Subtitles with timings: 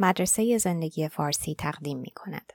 [0.00, 2.52] مدرسه زندگی فارسی تقدیم می کند.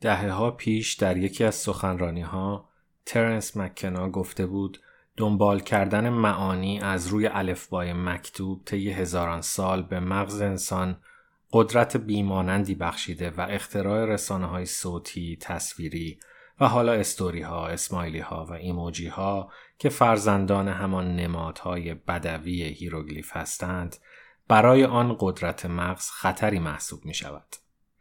[0.00, 2.68] دهه ها پیش در یکی از سخنرانی ها
[3.06, 4.80] ترنس مکنا گفته بود
[5.16, 10.96] دنبال کردن معانی از روی الفبای مکتوب طی هزاران سال به مغز انسان
[11.56, 16.18] قدرت بیمانندی بخشیده و اختراع رسانه های صوتی، تصویری
[16.60, 23.36] و حالا استوری ها، اسمایلی ها و ایموجی ها که فرزندان همان نمادهای بدوی هیروگلیف
[23.36, 23.96] هستند
[24.48, 27.56] برای آن قدرت مغز خطری محسوب می شود.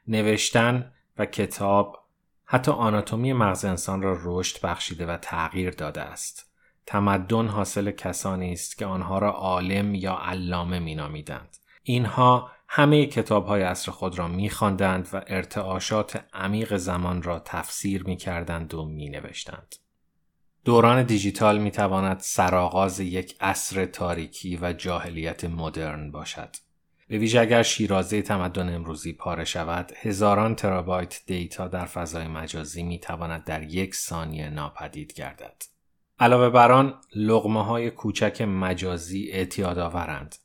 [0.08, 1.98] نوشتن و کتاب
[2.46, 6.54] حتی آناتومی مغز انسان را رشد بخشیده و تغییر داده است.
[6.85, 11.58] تمدن حاصل کسانی است که آنها را عالم یا علامه مینامیدند.
[11.84, 18.04] اینها همه کتاب های عصر خود را می خواندند و ارتعاشات عمیق زمان را تفسیر
[18.04, 19.76] می کردند و می نوشتند.
[20.66, 26.55] دوران دیجیتال می تواند سرآغاز یک عصر تاریکی و جاهلیت مدرن باشد.
[27.07, 32.99] به ویژه اگر شیرازه تمدن امروزی پاره شود هزاران ترابایت دیتا در فضای مجازی می
[32.99, 35.63] تواند در یک ثانیه ناپدید گردد
[36.20, 40.35] علاوه بر آن لغمه های کوچک مجازی اعتیاد آورند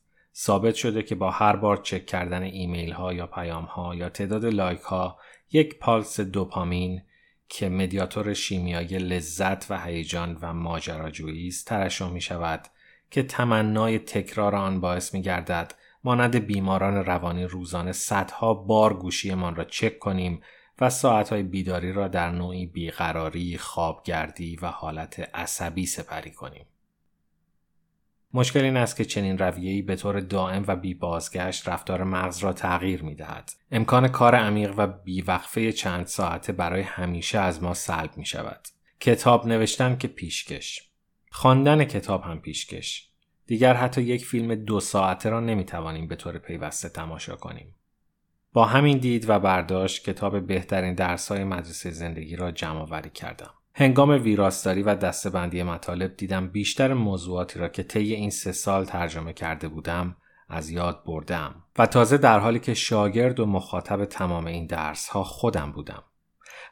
[0.41, 4.45] ثابت شده که با هر بار چک کردن ایمیل ها یا پیام ها یا تعداد
[4.45, 5.17] لایک ها
[5.51, 7.01] یک پالس دوپامین
[7.49, 12.67] که مدیاتور شیمیایی لذت و هیجان و ماجراجویی است ترشح می شود
[13.11, 15.73] که تمنای تکرار آن باعث می گردد
[16.03, 20.41] مانند بیماران روانی روزانه صدها بار گوشیمان را چک کنیم
[20.81, 26.65] و ساعتهای بیداری را در نوعی بیقراری، خوابگردی و حالت عصبی سپری کنیم.
[28.33, 32.53] مشکل این است که چنین رویه‌ای به طور دائم و بی بازگشت رفتار مغز را
[32.53, 33.51] تغییر می دهد.
[33.71, 38.67] امکان کار عمیق و بیوقفه چند ساعته برای همیشه از ما سلب می شود.
[38.99, 40.89] کتاب نوشتن که پیشکش.
[41.31, 43.09] خواندن کتاب هم پیشکش.
[43.47, 47.75] دیگر حتی یک فیلم دو ساعته را نمی توانیم به طور پیوسته تماشا کنیم.
[48.53, 53.53] با همین دید و برداشت کتاب بهترین درس های مدرسه زندگی را جمع آوری کردم.
[53.79, 59.33] هنگام ویراستاری و دستبندی مطالب دیدم بیشتر موضوعاتی را که طی این سه سال ترجمه
[59.33, 60.15] کرده بودم
[60.49, 65.23] از یاد بردم و تازه در حالی که شاگرد و مخاطب تمام این درس ها
[65.23, 66.03] خودم بودم.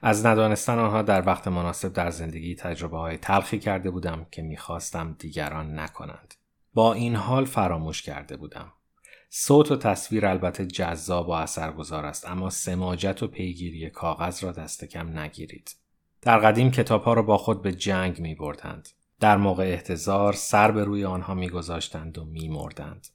[0.01, 5.15] از ندانستن آنها در وقت مناسب در زندگی تجربه های تلخی کرده بودم که می‌خواستم
[5.19, 6.33] دیگران نکنند.
[6.73, 8.71] با این حال فراموش کرده بودم.
[9.29, 14.85] صوت و تصویر البته جذاب و اثرگذار است اما سماجت و پیگیری کاغذ را دست
[14.85, 15.86] کم نگیرید.
[16.21, 18.89] در قدیم کتاب ها را با خود به جنگ می بردند.
[19.19, 23.07] در موقع احتضار سر به روی آنها می گذاشتند و می مردند.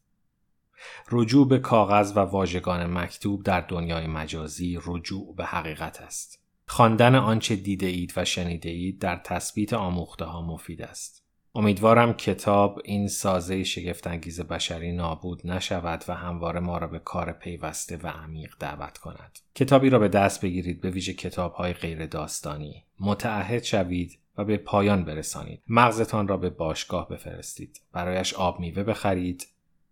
[1.10, 6.42] رجوع به کاغذ و واژگان مکتوب در دنیای مجازی رجوع به حقیقت است.
[6.66, 11.24] خواندن آنچه دیده اید و شنیده اید در تثبیت آموخته ها مفید است.
[11.54, 17.96] امیدوارم کتاب این سازه شگفتانگیز بشری نابود نشود و همواره ما را به کار پیوسته
[18.02, 19.38] و عمیق دعوت کند.
[19.54, 22.84] کتابی را به دست بگیرید به ویژه کتاب های غیر داستانی.
[23.00, 25.62] متعهد شوید و به پایان برسانید.
[25.68, 27.80] مغزتان را به باشگاه بفرستید.
[27.92, 29.46] برایش آب میوه بخرید.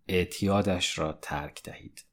[0.07, 2.05] اعتیادش را ترک دهید.